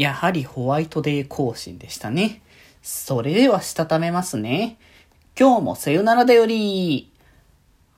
[0.00, 2.40] やはりホワイトデー更新でしたね。
[2.80, 4.78] それではしたためますね。
[5.38, 7.12] 今日もさよならだより。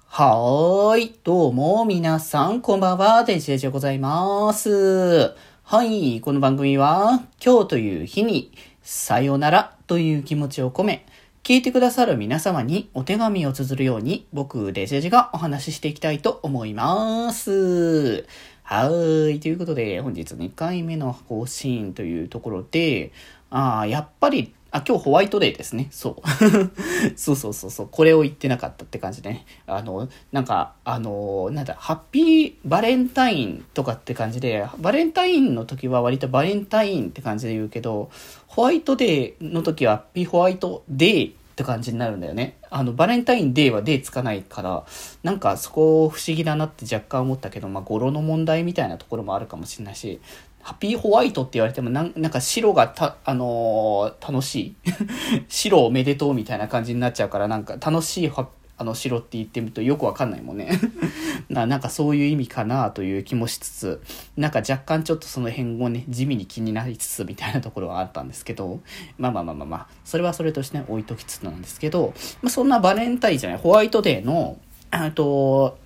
[0.09, 1.15] はーい。
[1.23, 3.23] どうも、皆さん、こんばんは。
[3.23, 5.33] デジデジでございます。
[5.63, 6.21] はい。
[6.21, 8.51] この番組は、今日という日に、
[8.83, 11.07] さよならという気持ちを込め、
[11.45, 18.27] 聞いてくださる皆様にお手紙を綴るように、僕、デジェジがお話ししていきたいと思います。
[18.63, 19.41] はーい。
[19.41, 23.13] ということで、本日2回目の更新というところで、
[23.51, 25.89] ああ、やっぱり、あ、今日ホワイトデーですね。
[25.91, 26.29] そう。
[27.17, 27.89] そうそうそうそう。
[27.91, 29.45] これを言ってなかったって感じでね。
[29.67, 38.11] あの、なんか、あの、なんだ、ハッピーバレンタインとかって感じで、バレンタインの時は割とバレンタインって感じで言うけど、
[38.47, 42.57] ホワイトデーの時はハッピーホワイトデーって感じになるんだよね。
[42.71, 44.85] あの、バレンタインデーはデーつかないから、
[45.23, 50.21] なんかそこ不思議だなって若干思ったけど、まあ語呂の問題みたいなところもあるかもしれないし、
[50.63, 54.77] ハッピーホワイトって言われてもなん、なんか白がた、あのー、楽しい
[55.49, 58.47] 白おめでとうみたいな感じになっちゃうから、なんか楽しいハッ
[58.79, 60.71] あの城って言ってみるとよくわかんないもんね
[61.49, 61.67] な。
[61.67, 64.03] なんかそういう意味かなという気もしつつ、
[64.37, 68.81] なんか若干ちょっとその辺をね、地味に気になりつつみたいなところはあったんですけど、
[69.19, 74.59] まあまあまあまあまあ、それはそれとしてね、置いときつつなんですけど、まあそんなバレンタインじゃない、ホワイトデーの、
[74.91, 75.79] あと、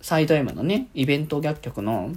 [0.00, 2.12] サイド M のね、イベント楽曲の、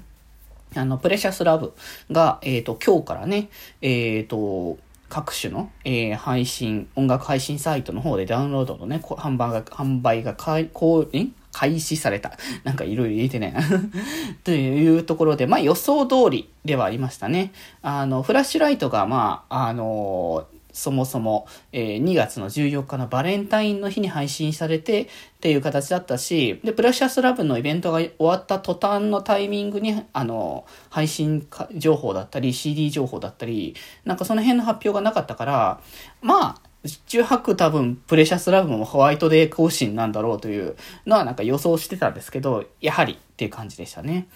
[0.75, 1.73] あの、プレシャスラブ
[2.11, 3.49] が、えっ、ー、と、今日からね、
[3.81, 4.77] えっ、ー、と、
[5.11, 10.33] 各種の、えー、配信、音楽配信サイトの方でダウンロードのね、販売が、販売が、
[10.73, 12.31] こう、ん開始された。
[12.63, 13.53] なんかいろいろ言えてね。
[14.45, 17.51] というところで、まあ予想通りではありましたね。
[17.81, 25.07] あの、フラッシュライトが、まあ、あのーそもそも、えー、2月の14日のバレンタインの日に配信されてっ
[25.39, 35.81] ていう形だったし、で、プレシャスラブのイベントが終わった途端のタイミングに、あの、配信情報だったり、CD 情報だったり、なんかその辺の発表がなかったから、
[36.21, 36.71] まあ、
[37.05, 40.75] 中白多分プレシャスラブもホワイトデー更新なんだろうという
[41.05, 44.27] のはなんか予想してたんですけど、やはりっていう感じでしたね。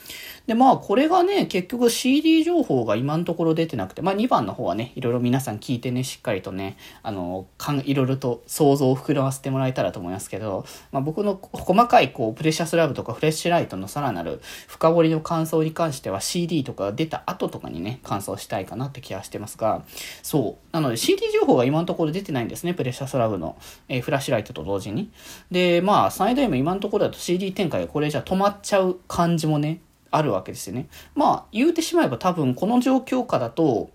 [0.47, 19.83] で、まあこれがね、結局 CD 情報が今のところ出てなくて、まあ2番の方はね、いろいろ皆さん聞いてね、しっかりとね、あの、かんいろいろと想像を膨らませてもらえたらと思いますけど、まあ僕の細かいこう、プレシャスラブとかフレッシュライトのさらなる深掘りの感想に関しては CD とか出た後とかにね、感想したいかなって気がしてますが、
[20.23, 20.73] そう。
[20.73, 23.57] なので CD 情報が今のところ出てないんですね、プレシャスラブの、
[23.87, 25.11] えー、フラッシュライトと同時に。
[25.51, 29.79] で、まあ、サイド M 今のところだと CD 展開がこれじゃ止まっちゃう感じもね、
[30.11, 30.87] あるわけですよね。
[31.13, 33.89] まあ、言うてしまえば多分この状況下だと、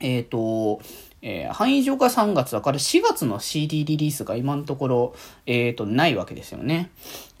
[0.00, 0.80] えっ、ー、と、
[1.20, 5.14] えー、範囲上が3月だから4月の CD リリースが今のところ、
[5.46, 6.90] えっ、ー、と、ないわけですよね。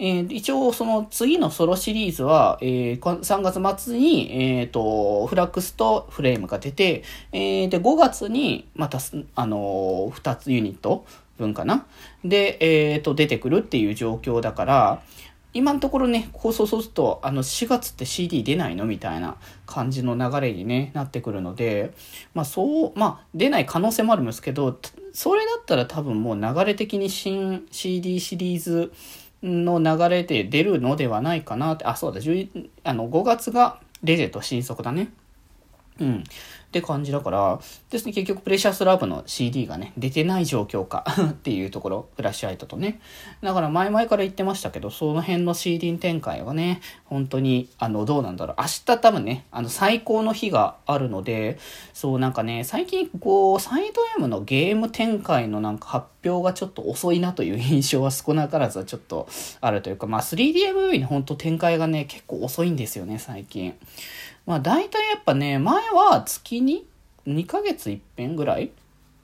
[0.00, 8.98] えー、一応その次のソロシリーズは、えー、3月末に、えっ、と、フラックスとフレームが出て、えー、で、5月にまた、
[9.36, 11.06] あの2つユニット
[11.38, 11.86] 分かな？
[12.24, 12.58] で、
[12.92, 15.02] えっ、と、出てくるっていう状況だから、
[15.54, 19.36] 今のところね、放送すると、あの、4月って CD 出ないのみたいな
[19.66, 21.94] 感じの流れにね、なってくるので、
[22.34, 24.78] まあそう、まあ出ない可能性もあるんですけど、
[25.12, 28.92] それだったら多分もう流れ的に新 CD シリーズ
[29.42, 32.20] の流れで出るのではないかなって、あ、そうだ、
[32.84, 35.12] あの、5月がレジェと新速だね。
[36.00, 36.24] うん。
[36.68, 37.58] って感じだから、
[37.88, 41.02] ですね、結局プレシャスラブの CD がね、出てない状況か
[41.32, 43.00] っていうところ、フラッシュアイトとね。
[43.42, 48.56] だから前々から言ってましたけど、その辺の CD 展開はね、本当に、あの、どうなんだろう。
[48.58, 51.58] 明日多分ね、あの、最高の日があるので、
[51.94, 59.26] そうなんかね、最近こう、サイド M のゲーム展開のなんか発表がちょっと遅いなという印象は少なからずはちょっと
[59.62, 63.74] あるというか、まあ 3DMV に本当展開がね、結構遅いんですよね、最近。
[64.46, 66.86] まあ大体やっぱね、前は月に
[67.26, 68.70] 2ヶ月一遍ぐらい？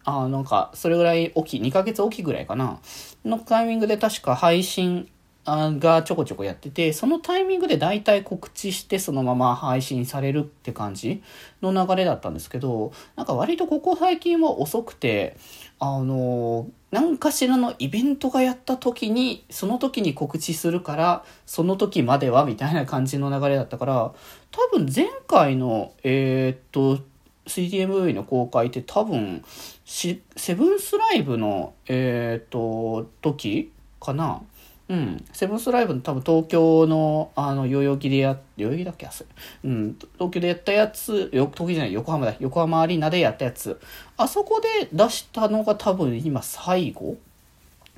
[0.05, 2.78] あなんか、それぐらい大きい、2ヶ月大きいぐらいかな。
[3.25, 5.09] のタイミングで確か配信
[5.47, 11.23] がちょこちょこやってて、そのタイミングで大体告知してそのまま配信されるって感じ
[11.62, 15.37] の流れだったんですけど、なんか割とここ最近は遅くて、
[15.79, 24.12] あの、何かしらのイベントがやった時に、その時に告知するから、その時まではみたいな感じの流れだったから、
[24.50, 27.03] 多分前回の、えー、っと、
[27.46, 29.44] 3DMV の公開って多分、
[29.85, 30.19] セ
[30.55, 34.43] ブンスライブの、えー、っと、時かな
[34.88, 35.25] うん。
[35.32, 39.25] セブンスライブの多分東京の、あの、代々木でや、代々木だっけあそ
[39.64, 39.96] うん。
[40.14, 42.35] 東京でやったやつ、よ、東京じゃない、横浜だ。
[42.41, 43.81] 横浜アリーナでやったやつ。
[44.17, 47.17] あそこで出したのが多分今最後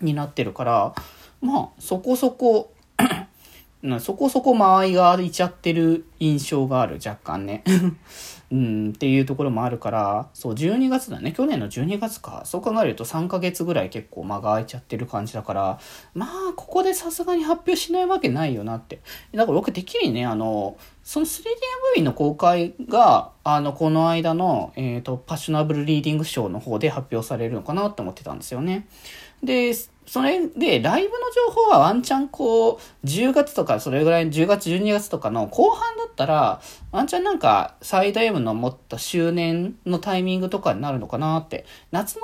[0.00, 0.94] になってるから、
[1.40, 2.72] まあ、そこそこ
[4.00, 7.62] そこそこ間合いが空いちゃってる印象がある、若干ね。
[8.50, 11.32] うん、っていうところもあるから、そう、12月だね。
[11.32, 12.42] 去年の12月か。
[12.44, 15.80] そう考えると3ヶ月ぐらい結構間が空いちゃってる感じだから、
[16.14, 19.00] まあ、ここでさすがに発表しないわけないよなって。
[19.32, 28.86] だから僕、てっきりね、あの、その 3DMV の公開が、あの、この間の、えっ、ー、と、パッショナブルリーディングショーの方で発表されるのかなって思ってたんですよね。
[29.42, 29.72] で、
[30.06, 31.14] それで、ライブの
[31.48, 36.60] 情報はワンチャンこう、10月とか、それぐらいの、10月、12月とかの後半だったら、
[36.92, 41.66] ワンチャンなんか、サイド M の持った周年のタイミングとかになるのかなって。
[41.90, 42.22] 夏の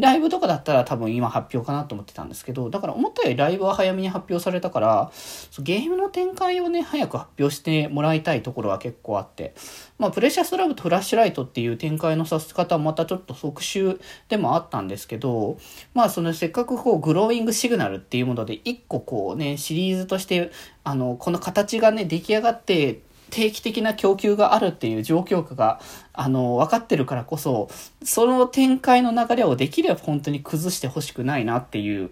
[0.00, 5.12] ライブとかだったら多分今発表かなと思ってたんですけど、だから思ったよりライブは早めに発表されたから、
[5.60, 9.54] ゲームの展開をね、早く発表してもらいたいところは結構あって、
[9.98, 15.58] まあ、プレシャスラブとフラッシュライトっていう展開のさせ方はまたちょっと特殊でもあったんですけど、
[15.94, 20.50] まあ、そのせっかくこう、グローイングシグナルっていうもので、一個こうね、シリーズとして、
[20.84, 25.80] あの、この形がね、出来上がって、定期的な供給があるっていう状況下が、
[26.12, 27.68] あの、分かってるからこそ、
[28.02, 32.10] その展開の流れをできれば本当に崩してほしくないなっていう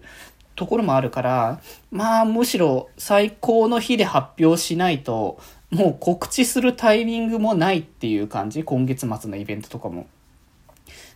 [0.55, 1.61] ところもあるから、
[1.91, 5.39] まあ、むしろ最高の日で発表しないと、
[5.69, 8.63] もう告知するタイミングもないっていう感じ？
[8.63, 10.07] 今月末のイベントとかも。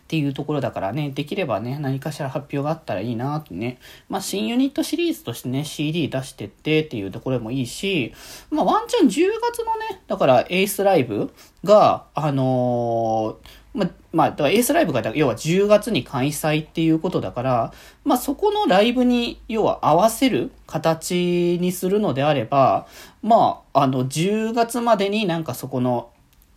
[0.04, 3.78] っていうところだからね、できればね、何かしら発表があったらいいなってね。
[4.10, 8.12] まあ、新ユニットシリーズとしてね、CD 出してってっていうところもいいし、
[8.50, 9.10] まあ、ワンチャン10
[9.40, 11.32] 月のね、だからエースライブ
[11.64, 17.72] が、あのー、ま、まあ、だからエースライブが、要は10月に開催っていうことだから、
[18.04, 22.86] まあ、そこのライブに、要は合わせる形にするのであれば、
[23.22, 26.10] まあ、あの、10月までになんかそこの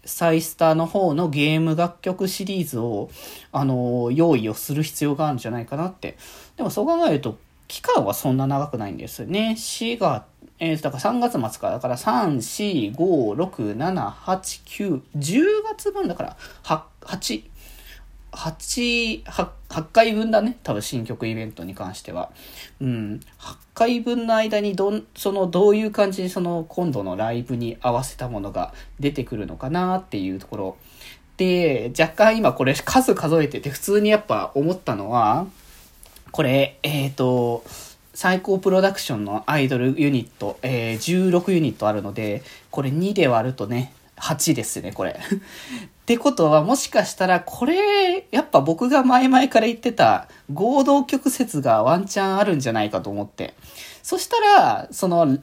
[0.07, 3.09] サイスターの方のゲーム楽曲シリーズを、
[3.51, 6.17] あの、用意をする必要があるんじゃないかなって。
[6.55, 7.37] でもそう考えると、
[7.67, 9.55] 期間はそんな長くないんですよね。
[9.57, 10.23] 4月、
[10.59, 17.43] えー、だから3月末から、だから3、4、5、6、7、8、9、10月分だから、8、
[18.31, 20.57] 8、8、回分だね。
[20.63, 22.31] 多分新曲イベントに関しては。
[22.81, 23.19] うん。
[23.39, 30.77] 8回分の間にど、その、どういう感じにその、今度のライブに合わせたものが出てくるのかなっていうところ。
[31.37, 35.47] で、若干今これ数数えてて普通にやっぱ思ったのは、
[36.31, 37.63] これ、えっ、ー、と、
[38.13, 42.41] 最高プロダクションのアイドルユニット、えー、16ユニットあるので、
[42.71, 45.11] これ2で割るとね、8ですね、これ。
[45.11, 53.53] ってことは、もしかしたら、これ、やっぱ僕が前々から言ってた合同曲説がワンチャンあるんじゃないかと思って。
[54.03, 55.37] そしたら、その、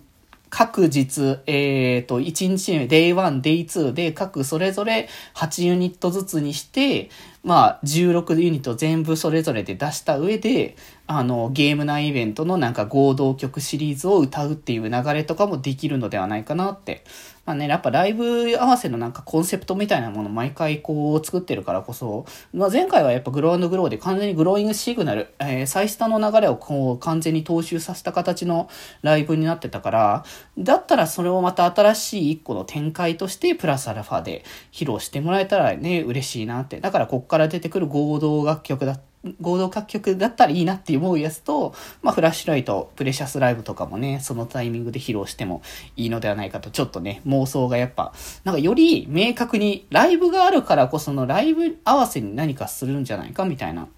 [0.56, 7.10] 各日、えっ、ー、と、1日目、Day1、Day2 で各それぞれ8ユニットずつにして、
[7.42, 17.04] まあ、16ユニット全部それぞれで出した上で、あの、ゲーム内イベントのなんか合同曲シリーズを歌うっていう流れとかもできるのではないかなって。
[17.44, 22.24] まあね、やっぱライブ合わせのなんかコンセプトみたいなもの毎回こう作ってるからこそ、
[22.54, 28.70] まあ前回はやっぱグローグローで完全にグローイングシグナル、えー、サイスタの流れをこう完全に踏襲させた形の
[29.02, 30.24] ライブになってたから、
[30.56, 34.42] だったらそれをまた新しい一個の展開としてプラスアルファで
[34.72, 36.80] 披露してもらえたらね、嬉しいなって。
[36.80, 45.62] だからこっから出てくる合同楽曲だった合同楽曲だったらいいなって思うやつと、まあ、フラッシュライト、プレシャスライブとかもね、そのタイミングで披露しても
[45.96, 48.12] いいのではないかと、ちょっとね、妄想がやっぱ、
[48.44, 53.88] なんかより明確に、ライブがあるからこそのライブ合わせに何かするんじゃないかみたいな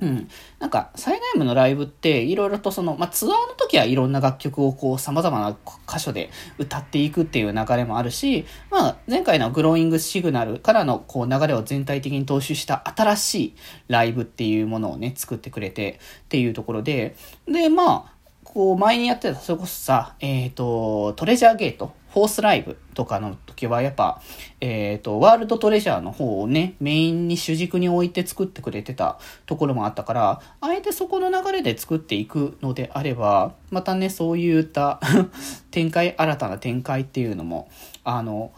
[0.00, 0.28] うん。
[0.58, 13.54] なんか、災害部のライブって、いろいろとその、まあ、ツアーの時はいろんな楽曲をこう、様々な箇所で歌っていくっていう流れもあるし、まあ、前回のグローイングシグナルからのこう、流れを全体的に踏襲した新しい
[13.88, 17.16] ライブっていうものをね、作ってくれてっていうところで、
[17.46, 18.19] で、まあ、
[18.52, 24.20] こう、前にやってた、それこそさ、えっ、ー、と、トレジャーゲート、フォースライブとかの時は、やっぱ、
[24.60, 34.98] えっ、ー、と、ワールドトレジャーの方をね、メインに主軸に置いて作ってくれてたところもあったから、あえてそこの流れで作っていくのであれば、またね、そういった
[35.70, 37.68] 展開、新たな展開っていうのも、
[38.02, 38.50] あの、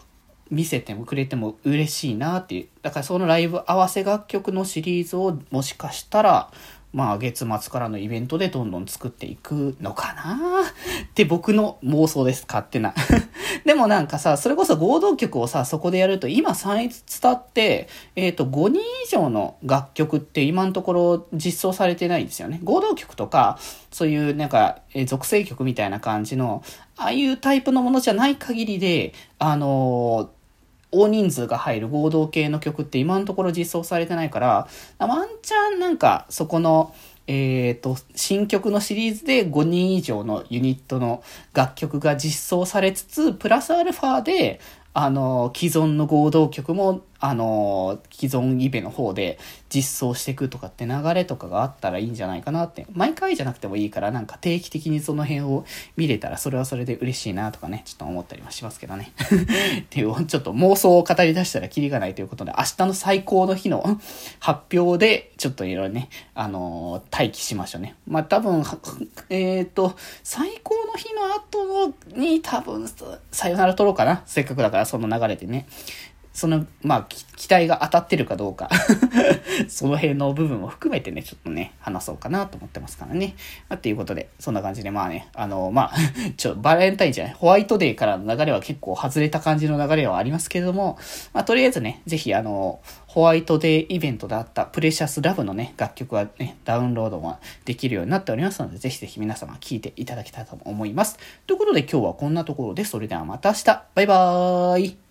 [0.49, 2.67] 見せてもくれても嬉しいなっていう。
[2.81, 6.49] だからそのライブ合わせ楽曲のシリーズをもしかしたら、
[6.93, 12.45] まあ月末からのイベントでどんどん作っていくのかなって僕の妄想です。
[12.47, 12.93] 勝手な。
[13.65, 22.59] でもなんかさ、それこそ合同曲をさ、そこでやると、今3伝って、えっ、ー、と、5人以上の楽曲って今のところ実装されてないんですよね。
[22.63, 23.57] 合同曲とか、
[23.91, 26.63] そういうなんか、えー、属性曲みたいな感じの、
[26.97, 30.42] ああいうタイプのものじゃない限りで、あのー
[30.93, 34.67] 大人数が入る合同系の曲って今のところ実装されてないから、
[34.99, 36.93] ワンチャンなんかそこの、
[37.25, 41.23] えっ、ー、と、新曲のシリーズで5人以上のユニットの
[41.53, 44.59] 楽曲が実装されつつ、プラスアルファで、
[44.95, 52.85] あの、既存の合同曲も、あの、既存イベの方で実装していくとかって流れとかがあったらいいんじゃないかなって。
[52.91, 59.13] 毎回じゃなくてもいいから、なんか定期的にその辺を見れたら、それはそれで嬉しいなとかね、ちょっと思ったりもしますけどね。
[59.81, 63.83] っていう、ちょっと妄想を語り出したらキリがないということで、明日の最高の日の
[64.39, 67.95] 発表で、ちょっといろいろね、あの待機しましょうね。
[68.05, 68.63] まあ、多分、
[69.29, 72.87] えっ、ー、と、最高の日の後に多分、
[73.31, 74.21] さよなら撮ろうかな。
[74.25, 75.67] せっかくだから、その流れでね。
[76.33, 78.69] その、まあ、期待が当たってるかどうか
[79.69, 83.35] その辺の部分も含めてね、ちょっとね、話そうかなと思ってますからね。
[83.69, 85.95] まあ、っていうことで、そんな感じで、まあね、あの、まあ、
[86.35, 90.97] ちょ、バレンタインじゃない、ホワイトデーからの流れは結構外れた感じの流れはありますけれども、
[91.33, 101.19] まあ、とりあえずね、ぜひ、あの、ホワイトデーイベントであったプレシャスラブのね、楽曲はね、ダウンロードができるようになっておりますので、ぜひぜひ皆様聴いていただきたいと思います。
[101.45, 105.02] ということで今日はこんなところで、それではまた明日バイバーイ